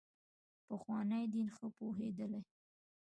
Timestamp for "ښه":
1.55-1.67